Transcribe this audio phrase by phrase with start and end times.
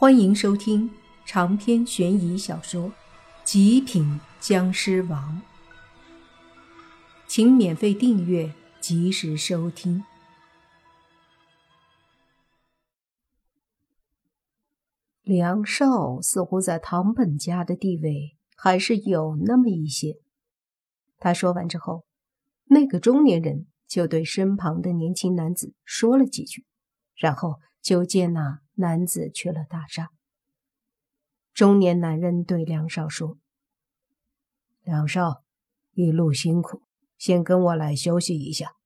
[0.00, 0.88] 欢迎收听
[1.26, 2.84] 长篇悬疑小说
[3.42, 5.42] 《极品僵尸王》，
[7.26, 10.04] 请免费订阅，及时收听。
[15.24, 20.20] 梁少似乎在唐本家的地位还是有那么一些。
[21.18, 22.04] 他说完之后，
[22.66, 26.64] 那个中年人就对身旁的年轻男子说了几句，
[27.16, 28.60] 然后就见那。
[28.80, 30.10] 男子去了大厦。
[31.52, 33.36] 中年男人对梁少说
[34.84, 35.42] ：“梁少，
[35.94, 36.82] 一路辛苦，
[37.16, 38.76] 先跟我来休息一下。”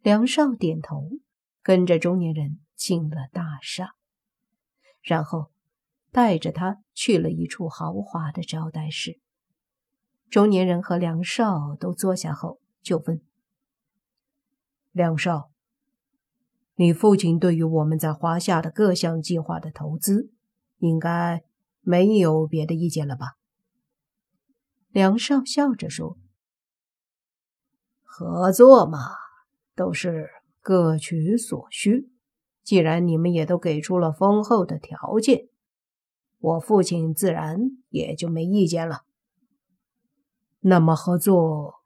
[0.00, 1.10] 梁少点头，
[1.62, 3.90] 跟着中年人进了大厦，
[5.02, 5.50] 然后
[6.10, 9.20] 带着他去了一处豪华的招待室。
[10.30, 13.20] 中年人和梁少都坐下后，就问
[14.92, 15.50] ：“梁少。”
[16.78, 20.30] 你父亲对于我们在华夏的各项计划的投资，
[20.76, 21.42] 应该
[21.80, 23.36] 没有别的意见了吧？
[24.90, 26.18] 梁少笑着说
[28.04, 28.98] ：“合作嘛，
[29.74, 30.28] 都是
[30.60, 32.10] 各取所需。
[32.62, 35.48] 既然你们也都给出了丰厚的条件，
[36.38, 39.04] 我父亲自然也就没意见了。
[40.60, 41.76] 那么合作？”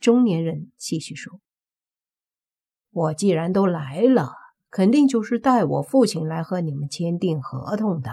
[0.00, 1.40] 中年人继续说。
[2.92, 4.34] 我既然都来了，
[4.70, 8.10] 肯定就是带我父亲来和你们签订合同的。”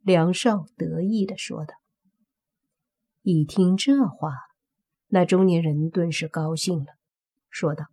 [0.00, 1.74] 梁少得意的说道。
[3.22, 4.32] 一听这话，
[5.08, 6.86] 那中年人顿时高兴了，
[7.50, 7.86] 说道：“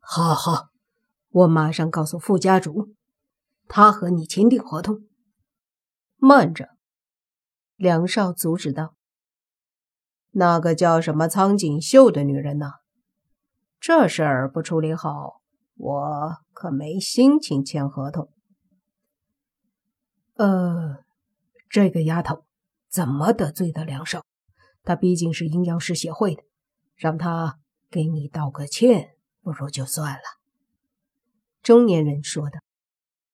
[0.00, 0.68] 好好，
[1.30, 2.94] 我马上告诉傅家主，
[3.68, 5.00] 他和你签订合同。”
[6.16, 6.70] 慢着，
[7.76, 8.94] 梁少阻止道
[10.32, 12.72] ：“那个叫什么苍井秀的女人呢？”
[13.86, 15.42] 这事儿不处理好，
[15.76, 18.32] 我可没心情签合同。
[20.34, 21.04] 呃，
[21.70, 22.46] 这个丫头
[22.90, 24.24] 怎么得罪的梁少？
[24.82, 26.42] 她毕竟是阴阳师协会的，
[26.96, 29.10] 让她给你道个歉，
[29.40, 30.22] 不如就算了。
[31.62, 32.58] 中年人说的。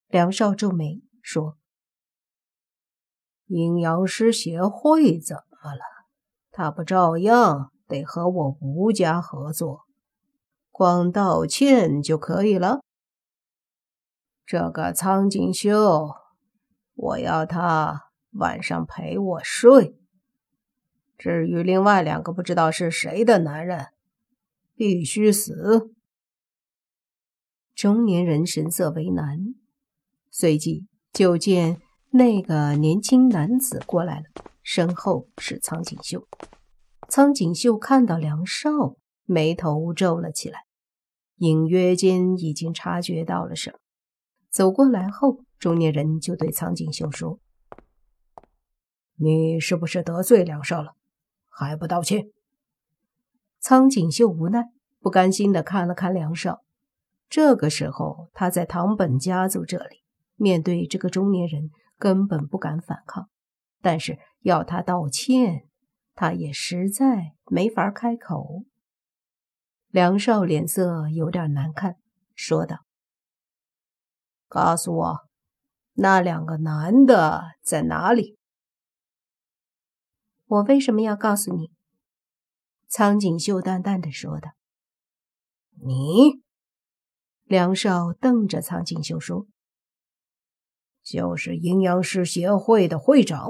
[0.08, 1.56] 梁少皱眉说
[3.48, 5.80] ：“阴阳师协会怎么了？
[6.50, 9.86] 他不照样得和我吴家合作？”
[10.72, 12.80] 光道歉就可以了。
[14.44, 16.10] 这个苍井秀，
[16.94, 19.94] 我要他晚上陪我睡。
[21.16, 23.88] 至于另外两个不知道是谁的男人，
[24.74, 25.92] 必须死。
[27.74, 29.54] 中年人神色为难，
[30.30, 34.24] 随即就见那个年轻男子过来了，
[34.62, 36.26] 身后是苍井秀。
[37.08, 38.96] 苍井秀看到梁少。
[39.24, 40.60] 眉头皱了起来，
[41.36, 43.78] 隐约间已经察觉到了什么。
[44.50, 47.38] 走过来后，中年人就对苍井秀说
[49.16, 50.94] ：“你是不是得罪梁少了？
[51.48, 52.30] 还不道歉？”
[53.60, 56.62] 苍井秀无奈，不甘心的看了看梁少。
[57.28, 60.02] 这个时候，他在唐本家族这里，
[60.36, 63.30] 面对这个中年人，根本不敢反抗。
[63.80, 65.68] 但是要他道歉，
[66.14, 68.64] 他也实在没法开口。
[69.92, 71.98] 梁少脸色有点难看，
[72.34, 72.78] 说道
[74.48, 75.18] ：“告诉我，
[75.92, 78.38] 那两个男的在哪里？”
[80.48, 81.70] 我为什么要告诉你？”
[82.88, 84.52] 苍井秀淡淡的说道。
[85.84, 86.40] “你？”
[87.44, 89.46] 梁少瞪着苍井秀说
[91.04, 93.46] ：“就是阴阳师协会的会长，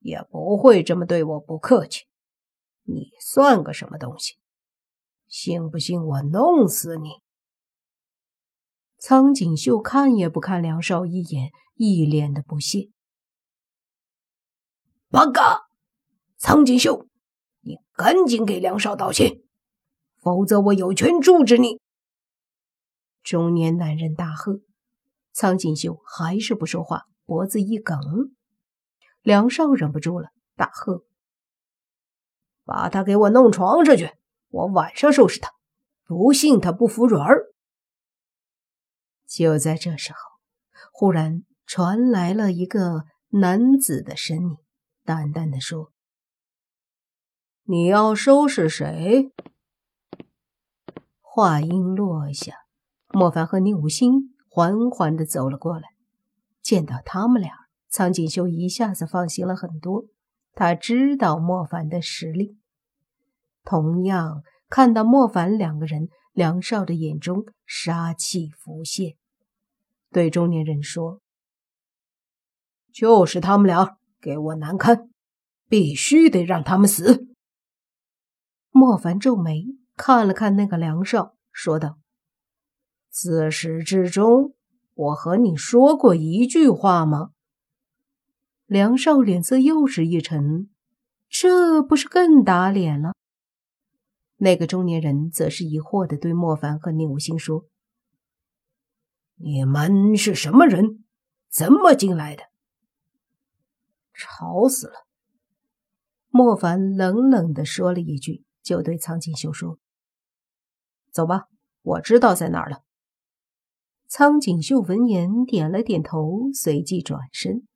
[0.00, 2.06] 也不会这么对我不客气。
[2.82, 4.36] 你算个什么东西？”
[5.28, 7.22] 信不信我弄死你？
[8.98, 12.90] 苍井秀看也不看梁少一眼，一脸的不屑。
[15.08, 15.66] 八嘎！
[16.36, 17.06] 苍井秀，
[17.60, 19.42] 你赶紧给梁少道歉，
[20.16, 21.80] 否则我有权处置你！
[23.22, 24.60] 中年男人大喝。
[25.32, 27.98] 苍井秀还是不说话，脖子一梗。
[29.22, 31.02] 梁少忍不住了，大喝
[32.64, 34.10] ：“把他给我弄床上去！”
[34.56, 35.50] 我晚上收拾他，
[36.06, 37.52] 不信他不服软儿。
[39.26, 40.18] 就在这时候，
[40.92, 44.56] 忽然传来了一个男子的声音，
[45.04, 45.92] 淡淡的说
[47.64, 49.30] ：“你要收拾谁？”
[51.20, 52.54] 话音落下，
[53.08, 55.90] 莫凡和宁武星缓缓的走了过来。
[56.62, 57.52] 见到他们俩，
[57.90, 60.06] 苍井秀一下子放心了很多。
[60.54, 62.56] 他知道莫凡的实力。
[63.66, 69.16] 同样看到莫凡两个人，梁少的眼中杀气浮现。
[70.10, 71.20] 对中年人说
[72.94, 75.10] ：“就是他们俩给我难堪，
[75.68, 77.26] 必须得让他们死。”
[78.70, 79.66] 莫凡皱眉
[79.96, 81.98] 看了看那个梁少，说道
[83.10, 84.54] ：“自始至终，
[84.94, 87.30] 我和你说过一句话吗？”
[88.66, 90.70] 梁少脸色又是一沉，
[91.28, 93.12] 这不是更打脸了？
[94.36, 97.64] 那个中年人则是疑惑的对莫凡和宁无心说
[99.36, 101.04] ：“你们是什么人？
[101.48, 102.42] 怎么进来的？”
[104.12, 105.06] 吵死了！
[106.28, 109.78] 莫凡冷冷的说了一句，就对苍锦绣说
[111.10, 111.44] ：“走吧，
[111.80, 112.82] 我知道在哪儿了。”
[114.08, 117.66] 苍锦绣闻言点了点头，随即转身。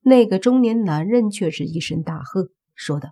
[0.00, 3.10] 那个中年男人却是一声大喝，说道：“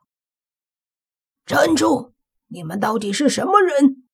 [1.44, 2.11] 站住！
[2.52, 4.04] 你们到底是什么人？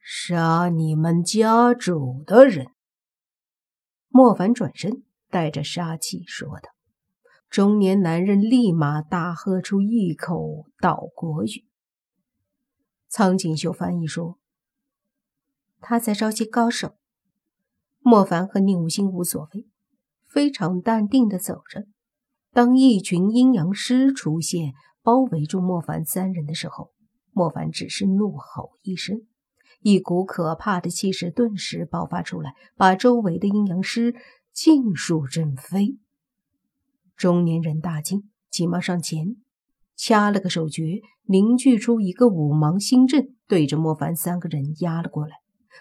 [0.00, 2.68] 杀你们家主的人！”
[4.08, 6.70] 莫凡转身，带着杀气说道。
[7.50, 11.66] 中年男人立马大喝出一口岛国语。
[13.08, 14.38] 苍锦绣翻译说
[15.80, 16.96] ：“他在召集高手。”
[18.00, 19.68] 莫凡和宁无心无所谓。
[20.26, 21.86] 非常淡定的走着。
[22.52, 24.74] 当一群阴阳师出现，
[25.08, 26.90] 包围住莫凡三人的时候，
[27.32, 29.22] 莫凡只是怒吼一声，
[29.80, 34.14] 一股可怕的气势顿时爆发出来，把周围的阴阳师
[34.52, 35.96] 尽数震飞。
[37.16, 39.36] 中年人大惊，急忙上前
[39.96, 45.36] 掐了个手诀，凝聚出一个五芒星阵，对着莫凡三个人压了过来。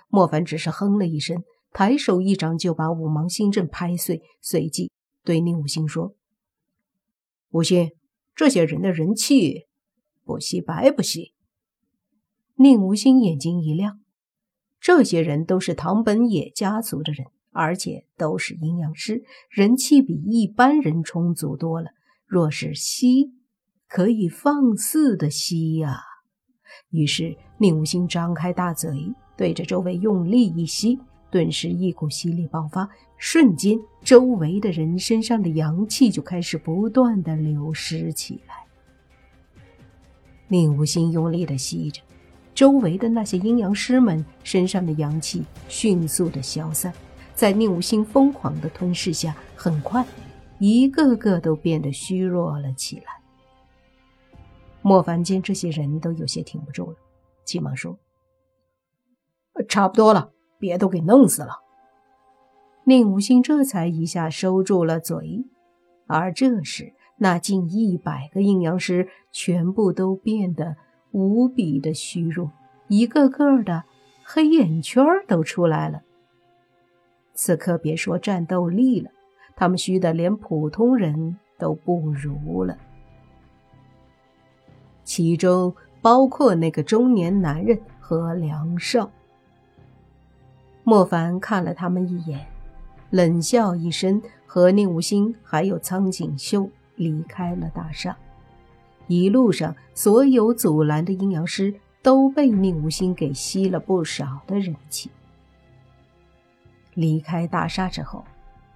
[0.07, 1.43] 莫凡只是哼了一声。
[1.73, 4.89] 抬手一掌就把五芒星阵拍碎，随即
[5.25, 6.15] 对宁武星说
[7.51, 7.91] ：“武星，
[8.37, 9.65] 这些人的人气
[10.23, 11.33] 不吸白不吸。”
[12.55, 13.99] 宁无心眼睛一亮，
[14.79, 21.89] 这些人都是唐本野家族的人，而且都是阴阳师，人气比一般人充足多了。
[22.27, 23.33] 若是吸，
[23.87, 26.03] 可以放肆的吸呀！
[26.91, 30.99] 于是宁无心张开大嘴，对着周围用力一吸。
[31.29, 38.55] 顿时，一股吸力爆发，瞬间，周围的人身上的阳气就开始不断的流失起来。
[40.47, 42.01] 宁无心用力的吸着，
[42.55, 46.93] 周围的那些阴阳师们身上的阳气迅速的消散，
[47.35, 50.05] 在宁无心疯狂的吞噬下，很快，
[50.59, 53.03] 一个个都变得虚弱了起来。
[54.81, 56.97] 莫凡见这些人都有些挺不住了，
[57.43, 57.99] 急忙说
[59.67, 61.61] ：“差不多了。”别都给弄死了！
[62.85, 65.45] 宁无心这才一下收住了嘴。
[66.07, 70.77] 而这时，那近一百个阴阳师全部都变得
[71.11, 72.51] 无比的虚弱，
[72.87, 73.83] 一个个的
[74.23, 76.01] 黑眼圈都出来了。
[77.33, 79.11] 此刻别说战斗力了，
[79.55, 82.77] 他们虚的连普通人都不如了。
[85.03, 89.11] 其中包括那个中年男人和梁少。
[90.89, 92.47] 莫凡看了他们一眼，
[93.09, 98.17] 冷笑一声，和宁无心还有苍锦绣离开了大厦。
[99.07, 105.11] 一路上，所有阻拦的阴阳师都被宁无心给吸了不少的人气。
[106.93, 108.23] 离开大厦之后，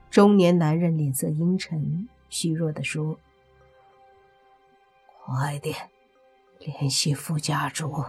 [0.10, 3.18] 中年男人脸色阴沉，虚弱地说
[5.24, 5.74] ：“快点
[6.60, 8.04] 联系副家主。”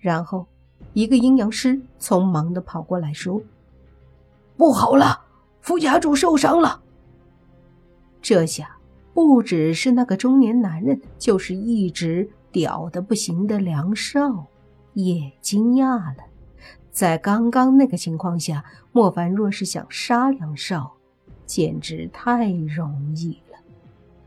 [0.00, 0.46] 然后。
[0.92, 3.40] 一个阴阳师匆忙的跑过来，说
[4.56, 5.20] ：“不好了，
[5.60, 6.82] 副家主受伤了。”
[8.22, 8.76] 这下
[9.14, 14.46] 不只是那个中年男人，就是一直屌的不行的梁少
[14.94, 16.24] 也惊讶了。
[16.90, 20.92] 在刚刚那个情况下，莫凡若是想杀梁少，
[21.46, 23.58] 简直太容易了。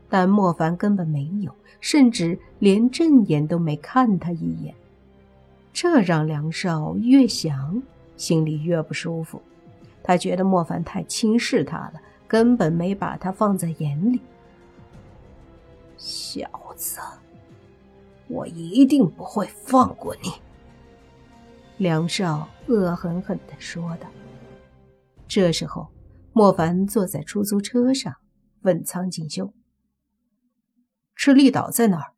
[0.08, 4.74] 但莫凡根本没有，甚至连正眼都没看他一眼。
[5.74, 7.82] 这让梁少越想
[8.16, 9.42] 心里越不舒服，
[10.04, 14.20] 他觉得莫凡太轻视他了，根本没把他放在眼里。
[15.96, 17.00] 小子，
[18.28, 20.30] 我一定不会放过你！
[21.78, 24.08] 梁少恶狠狠地说道。
[25.26, 25.88] 这时候，
[26.32, 28.14] 莫凡坐在出租车上，
[28.62, 29.52] 问苍锦绣
[31.16, 32.12] ：“赤力岛在哪儿？”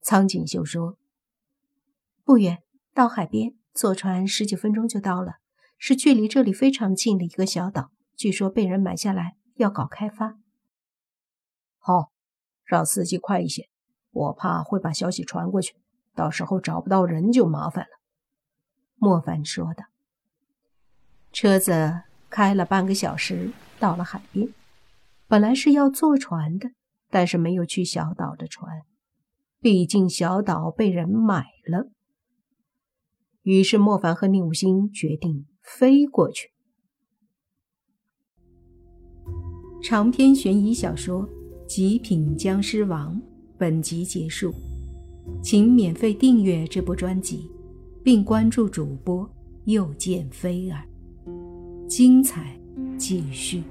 [0.00, 0.96] 苍锦绣说。
[2.24, 2.62] 不远，
[2.94, 5.34] 到海边，坐船十几分钟就到了。
[5.76, 10.38] 是距离这里非常近的一个小岛，据说被人买下来要搞开发。
[11.78, 12.10] 好，
[12.64, 13.68] 让司机快一些，
[14.10, 15.74] 我怕会把消息传过去，
[16.14, 17.90] 到时候找不到人就麻烦了。”
[18.96, 19.84] 莫凡说道。
[21.30, 24.48] 车子开了半个小时，到了海边。
[25.26, 26.70] 本来是要坐船的，
[27.10, 28.82] 但是没有去小岛的船，
[29.60, 31.90] 毕竟小岛被人买了。
[33.44, 36.50] 于是莫凡和宁武星决定飞过去。
[39.82, 41.22] 长篇悬疑小说
[41.66, 43.14] 《极品僵尸王》
[43.58, 44.52] 本集结束，
[45.42, 47.50] 请免费订阅这部专辑，
[48.02, 49.28] 并关注主播
[49.66, 50.82] 又见菲儿。
[51.86, 52.58] 精彩
[52.96, 53.62] 继续。